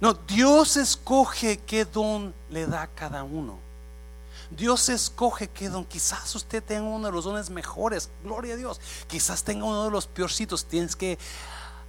[0.00, 3.60] No, Dios escoge qué don le da a cada uno.
[4.50, 5.84] Dios escoge qué don.
[5.84, 8.80] Quizás usted tenga uno de los dones mejores, gloria a Dios.
[9.08, 10.64] Quizás tenga uno de los peorcitos.
[10.64, 11.18] Tienes que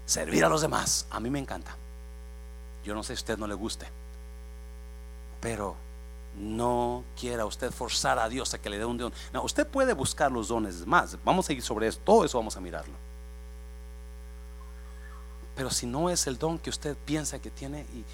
[0.06, 1.06] servir a los demás.
[1.10, 1.76] A mí me encanta.
[2.84, 3.86] Yo no sé si a usted no le guste,
[5.42, 5.76] pero
[6.40, 9.14] no quiera usted forzar a Dios a que le dé un don.
[9.34, 11.18] No, usted puede buscar los dones más.
[11.24, 12.00] Vamos a ir sobre eso.
[12.00, 12.94] Todo eso vamos a mirarlo.
[15.56, 18.06] Pero si no es el don que usted piensa que tiene y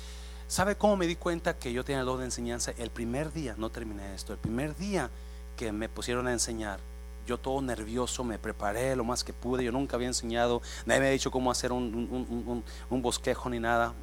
[0.47, 2.73] ¿sabe cómo me di cuenta que yo tenía el don de enseñanza?
[2.77, 5.09] El primer día, no terminé esto, el primer día
[5.57, 6.79] que me pusieron a enseñar,
[7.25, 11.05] yo todo nervioso, me preparé lo más que pude, yo nunca había enseñado, nadie me
[11.07, 13.93] había dicho cómo hacer un, bosquejo ni nada,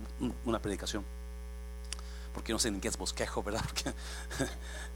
[0.45, 1.05] una predicación.
[2.33, 3.63] Porque no sé ni qué es bosquejo, ¿verdad?
[3.67, 3.93] Porque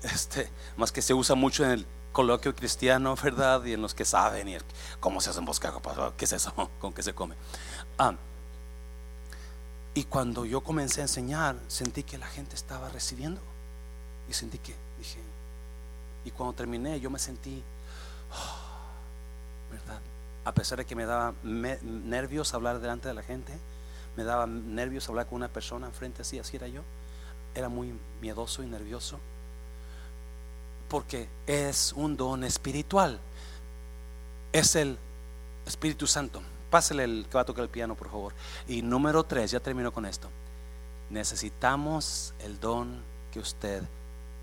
[0.03, 3.65] este, más que se usa mucho en el coloquio cristiano, ¿verdad?
[3.65, 4.57] Y en los que saben y
[5.01, 5.83] cómo se hace un bosquejo,
[6.17, 6.53] ¿qué es eso?
[6.81, 7.35] ¿Con qué se come?
[7.99, 8.15] Ah,
[9.95, 13.41] y cuando yo comencé a enseñar, sentí que la gente estaba recibiendo.
[14.29, 15.21] Y sentí que, dije,
[16.25, 17.63] y cuando terminé, yo me sentí,
[19.71, 20.01] ¿verdad?
[20.45, 23.53] A pesar de que me daba nervios hablar delante de la gente,
[24.17, 26.83] me daba nervios hablar con una persona enfrente así, así era yo.
[27.55, 29.21] Era muy miedoso y nervioso.
[30.89, 33.21] Porque es un don espiritual.
[34.53, 34.99] Es el
[35.67, 36.43] Espíritu Santo.
[36.75, 38.33] Pásale el que va a tocar el piano, por favor.
[38.67, 40.29] Y número tres, ya termino con esto.
[41.09, 43.01] Necesitamos el don
[43.33, 43.81] que usted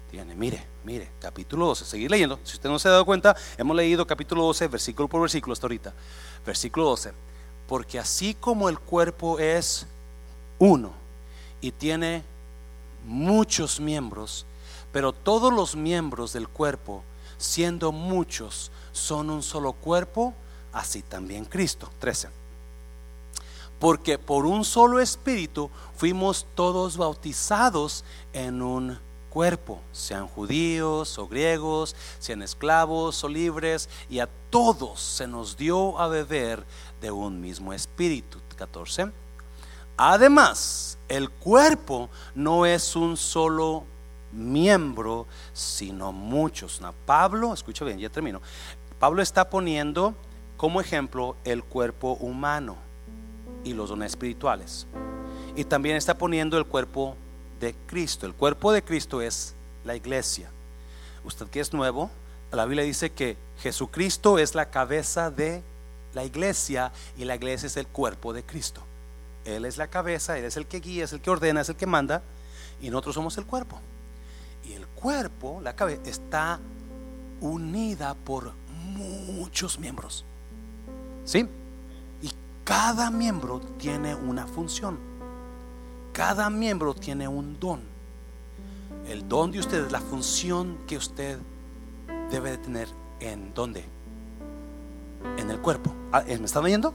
[0.10, 0.34] tiene.
[0.34, 1.84] Mire, mire, capítulo 12.
[1.84, 2.39] Seguir leyendo.
[2.46, 5.65] Si usted no se ha dado cuenta, hemos leído capítulo 12, versículo por versículo hasta
[5.65, 5.94] ahorita.
[6.46, 7.12] Versículo 12.
[7.67, 9.86] Porque así como el cuerpo es
[10.58, 10.94] uno
[11.60, 12.24] y tiene
[13.06, 14.46] muchos miembros,
[14.94, 17.04] pero todos los miembros del cuerpo,
[17.38, 20.34] siendo muchos, son un solo cuerpo,
[20.74, 21.90] así también Cristo.
[22.00, 22.30] 13.
[23.80, 28.04] Porque por un solo espíritu fuimos todos bautizados
[28.34, 29.00] en un
[29.32, 35.98] cuerpo, sean judíos o griegos, sean esclavos o libres, y a todos se nos dio
[36.00, 36.64] a beber
[37.02, 38.38] de un mismo espíritu.
[38.58, 39.12] 14.
[39.98, 43.84] Además, el cuerpo no es un solo
[44.32, 46.82] miembro, sino muchos.
[47.06, 48.42] Pablo, escucha bien, ya termino.
[49.00, 50.14] Pablo está poniendo
[50.62, 52.78] como ejemplo el cuerpo humano
[53.63, 54.86] y los dones espirituales.
[55.56, 57.15] Y también está poniendo el cuerpo
[57.60, 58.28] de Cristo.
[58.28, 60.52] El cuerpo de Cristo es la iglesia.
[61.24, 62.12] Usted que es nuevo,
[62.52, 65.63] la Biblia dice que Jesucristo es la cabeza de
[66.13, 68.84] la iglesia y la iglesia es el cuerpo de Cristo.
[69.45, 71.76] Él es la cabeza, Él es el que guía, es el que ordena, es el
[71.76, 72.21] que manda
[72.80, 73.80] y nosotros somos el cuerpo.
[74.63, 76.60] Y el cuerpo, la cabeza, está
[77.39, 78.54] unida por
[78.93, 80.24] muchos miembros.
[81.26, 81.48] ¿Sí?
[82.22, 82.32] Y
[82.64, 84.98] cada miembro tiene una función.
[86.14, 87.82] Cada miembro tiene un don.
[89.08, 91.38] El don de usted es la función que usted
[92.30, 92.88] debe de tener
[93.20, 93.84] en dónde?
[95.38, 95.94] En el cuerpo.
[96.12, 96.94] Ah, ¿Me están oyendo?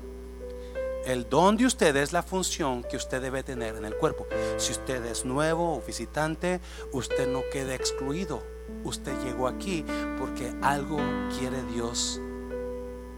[1.07, 4.27] El don de usted es la función que usted debe tener en el cuerpo.
[4.57, 6.61] Si usted es nuevo o visitante,
[6.93, 8.43] usted no queda excluido.
[8.83, 9.85] Usted llegó aquí
[10.19, 10.99] porque algo
[11.39, 12.21] quiere Dios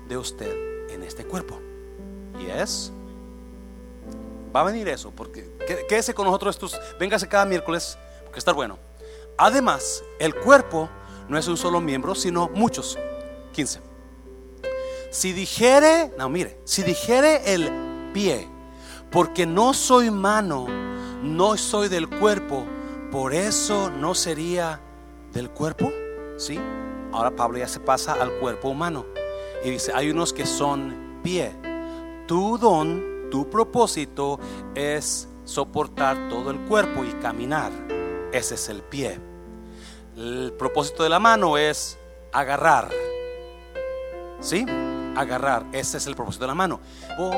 [0.06, 1.60] de usted en este cuerpo.
[2.40, 2.92] Y es,
[4.54, 5.50] va a venir eso, porque
[5.88, 8.78] quédese con nosotros estos, véngase cada miércoles, porque está bueno.
[9.36, 10.88] Además, el cuerpo
[11.28, 12.98] no es un solo miembro, sino muchos.
[13.52, 13.80] 15.
[15.10, 17.70] Si dijere, no mire, si dijere el
[18.12, 18.48] pie,
[19.10, 20.66] porque no soy mano,
[21.22, 22.66] no soy del cuerpo,
[23.10, 24.80] por eso no sería
[25.32, 25.90] del cuerpo,
[26.36, 26.58] ¿sí?
[27.12, 29.06] Ahora Pablo ya se pasa al cuerpo humano
[29.64, 31.52] y dice, hay unos que son pie.
[32.26, 34.38] Tu don, tu propósito
[34.74, 37.72] es soportar todo el cuerpo y caminar.
[38.32, 39.18] Ese es el pie.
[40.16, 41.98] El propósito de la mano es
[42.32, 42.90] agarrar.
[44.40, 44.66] ¿Sí?
[45.18, 45.64] agarrar.
[45.72, 46.80] Ese es el propósito de la mano.
[47.18, 47.30] O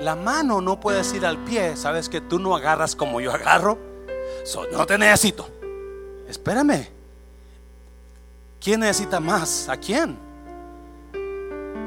[0.00, 1.76] la mano no puede ir al pie.
[1.76, 3.78] Sabes que tú no agarras como yo agarro.
[4.72, 5.48] no te necesito.
[6.28, 6.88] Espérame.
[8.60, 9.68] ¿Quién necesita más?
[9.68, 10.27] ¿A quién?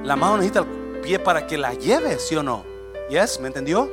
[0.03, 2.63] La mano necesita el pie para que la lleve, ¿sí o no?
[3.09, 3.39] ¿Yes?
[3.39, 3.89] ¿Me entendió?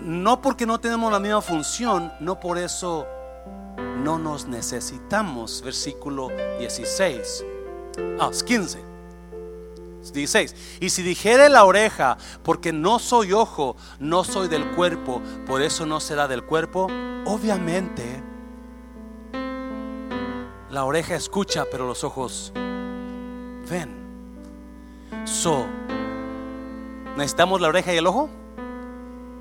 [0.00, 3.06] no porque no tenemos la misma función, no por eso
[4.02, 5.62] no nos necesitamos.
[5.62, 7.44] Versículo 16.
[8.20, 8.84] Ah, 15.
[10.12, 10.54] 16.
[10.80, 15.86] Y si dijere la oreja, porque no soy ojo, no soy del cuerpo, por eso
[15.86, 16.88] no será del cuerpo,
[17.24, 18.22] obviamente
[20.70, 22.52] la oreja escucha, pero los ojos
[23.68, 24.05] ven.
[25.24, 25.66] So,
[27.16, 28.28] ¿necesitamos la oreja y el ojo?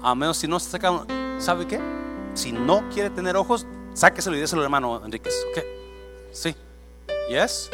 [0.01, 1.05] A menos si no se saca,
[1.39, 1.79] ¿sabe qué?
[2.33, 5.33] Si no quiere tener ojos, sáqueselo y déselo hermano Enríquez.
[5.51, 5.63] ¿Ok?
[6.31, 6.55] Sí.
[7.29, 7.71] ¿Yes?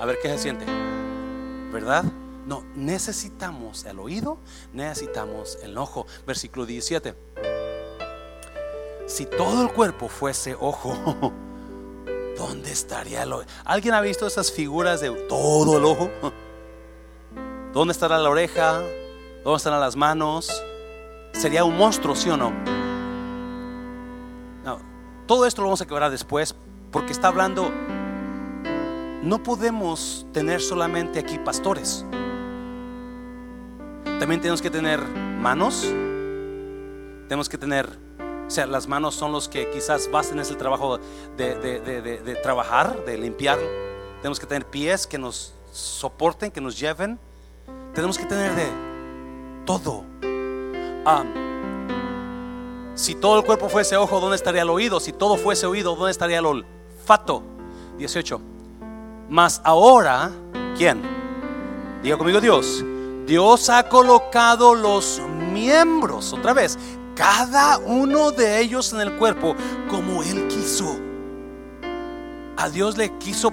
[0.00, 0.64] A ver qué se siente.
[1.72, 2.04] ¿Verdad?
[2.46, 4.38] No, necesitamos el oído,
[4.72, 6.06] necesitamos el ojo.
[6.26, 7.14] Versículo 17.
[9.06, 10.94] Si todo el cuerpo fuese ojo,
[12.36, 13.44] ¿dónde estaría el ojo?
[13.64, 16.10] ¿Alguien ha visto esas figuras de todo el ojo?
[17.74, 18.82] ¿Dónde estará la oreja?
[19.42, 20.62] ¿Dónde estarán las manos?
[21.32, 22.52] Sería un monstruo, ¿sí o no?
[25.26, 26.54] todo esto lo vamos a quebrar después
[26.92, 27.72] porque está hablando,
[29.22, 32.04] no podemos tener solamente aquí pastores.
[34.20, 35.82] También tenemos que tener manos.
[37.26, 37.88] Tenemos que tener,
[38.46, 41.00] o sea, las manos son los que quizás basten ese trabajo
[41.36, 43.58] de, trabajar, de limpiar.
[44.20, 47.18] Tenemos que tener pies que nos soporten, que nos lleven.
[47.94, 48.68] Tenemos que tener de
[49.64, 50.04] todo.
[52.94, 55.00] si todo el cuerpo fuese ojo, ¿dónde estaría el oído?
[55.00, 57.42] Si todo fuese oído, ¿dónde estaría el olfato?
[57.98, 58.40] 18.
[59.28, 60.30] Mas ahora,
[60.76, 61.02] ¿quién?
[62.02, 62.84] Diga conmigo Dios
[63.26, 66.78] Dios ha colocado los miembros, otra vez,
[67.16, 69.56] cada uno de ellos en el cuerpo
[69.88, 70.98] como Él quiso.
[72.56, 73.50] A Dios le quiso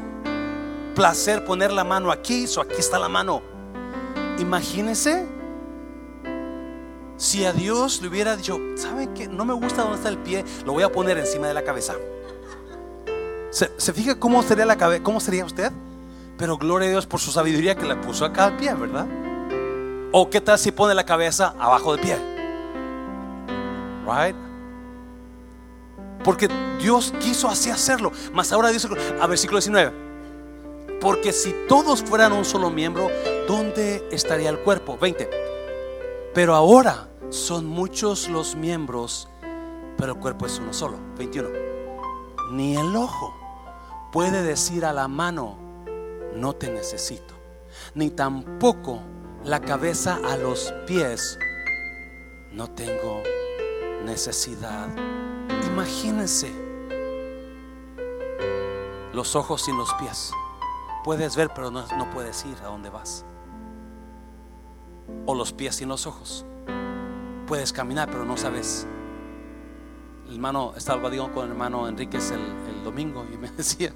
[0.93, 3.50] placer poner la mano aquí, so aquí está la mano.
[4.41, 5.27] Imagínese
[7.15, 10.43] si a Dios le hubiera dicho, ¿sabe que no me gusta dónde está el pie?
[10.65, 11.93] Lo voy a poner encima de la cabeza.
[13.51, 15.03] ¿Se, se fija cómo sería la cabeza?
[15.03, 15.71] ¿Cómo sería usted?
[16.37, 19.05] Pero gloria a Dios por su sabiduría que le puso acá al pie, ¿verdad?
[20.11, 22.17] ¿O qué tal si pone la cabeza abajo del pie?
[24.07, 24.35] Right?
[26.23, 26.49] Porque
[26.79, 28.11] Dios quiso así hacerlo.
[28.33, 28.87] Mas ahora dice
[29.19, 29.91] a versículo 19.
[31.01, 33.09] Porque si todos fueran un solo miembro,
[33.47, 34.97] ¿dónde estaría el cuerpo?
[34.97, 35.29] 20.
[36.33, 39.27] Pero ahora son muchos los miembros,
[39.97, 40.97] pero el cuerpo es uno solo.
[41.17, 41.49] 21.
[42.51, 43.33] ni el ojo
[44.11, 45.57] puede decir a la mano,
[46.35, 47.33] no te necesito,
[47.95, 48.99] ni tampoco
[49.43, 51.39] la cabeza a los pies,
[52.51, 53.23] no tengo
[54.03, 54.89] necesidad.
[55.67, 56.51] Imagínense
[59.13, 60.31] los ojos sin los pies.
[61.03, 63.25] Puedes ver, pero no, no puedes ir a donde vas.
[65.25, 66.45] O los pies sin los ojos.
[67.47, 68.87] Puedes caminar, pero no sabes
[70.31, 73.93] el hermano, estaba con el hermano Enríquez el, domingo y me decía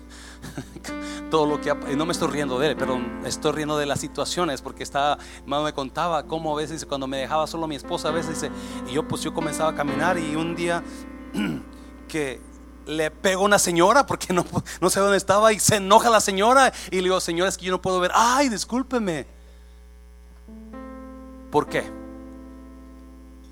[1.32, 3.99] todo lo que y no me estoy riendo de él, pero estoy riendo de las
[3.99, 8.09] situaciones porque estaba, hermano me contaba cómo a veces cuando me dejaba solo mi esposa
[8.09, 8.51] a veces dice,
[8.88, 10.84] y yo pues yo comenzaba a caminar y un día
[12.07, 12.41] que
[12.86, 14.45] le pego a una señora porque no,
[14.82, 17.66] no sé dónde estaba y se enoja la señora y le digo, señora, es que
[17.66, 19.34] yo no puedo ver, ay, discúlpeme.
[21.55, 21.83] ¿Por qué?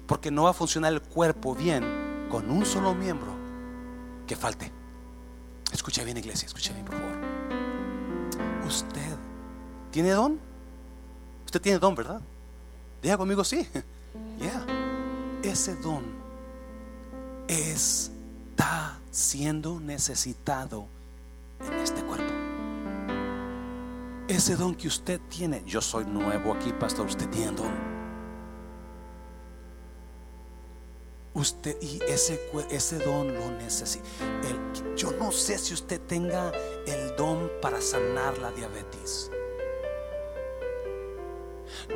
[0.07, 3.33] Porque no va a funcionar el cuerpo bien con un solo miembro
[4.27, 4.69] que falte.
[5.71, 7.15] Escucha bien, iglesia, escucha bien, por favor.
[8.67, 9.15] Usted
[9.89, 10.37] tiene don.
[11.45, 12.19] Usted tiene don, ¿verdad?
[13.01, 13.65] Diga conmigo, sí.
[14.37, 14.65] Ya.
[15.41, 16.03] Ese don
[17.47, 20.87] está siendo necesitado
[21.65, 22.42] en este cuerpo.
[24.27, 27.93] Ese don que usted tiene, yo soy nuevo aquí, pastor, usted tiene don.
[31.33, 34.05] Usted y ese, ese don lo necesita.
[34.95, 36.53] yo no sé si usted tenga
[36.85, 39.29] el don para sanar la diabetes.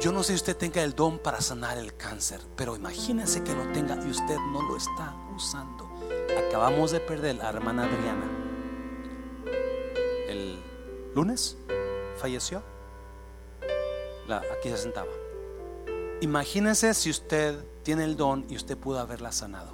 [0.02, 3.54] Yo no sé si usted tenga el don para sanar el cáncer, pero imagínese que
[3.54, 5.90] lo tenga y usted no lo está usando.
[6.48, 8.28] Acabamos de perder a la hermana Adriana.
[10.28, 10.60] El
[11.16, 11.58] lunes
[12.18, 12.62] falleció.
[14.28, 15.12] La, aquí se sentaba.
[16.22, 19.72] Imagínese si usted tiene el don y usted pudo haberla sanado.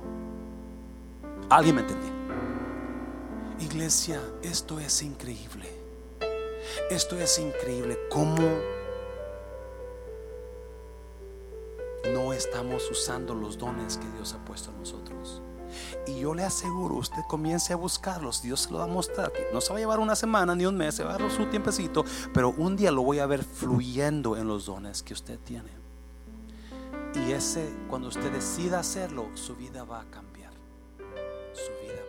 [1.49, 2.11] ¿Alguien me entendió?
[3.59, 5.67] Iglesia, esto es increíble.
[6.89, 7.97] Esto es increíble.
[8.09, 8.41] ¿Cómo
[12.13, 15.41] no estamos usando los dones que Dios ha puesto en nosotros?
[16.07, 19.31] Y yo le aseguro, usted comience a buscarlos, Dios se lo va a mostrar.
[19.53, 21.45] no se va a llevar una semana ni un mes, se va a dar su
[21.47, 22.03] tiempecito,
[22.33, 25.69] pero un día lo voy a ver fluyendo en los dones que usted tiene.
[27.15, 30.51] Y ese, cuando usted decida hacerlo, su vida va a cambiar.
[31.53, 32.02] Su vida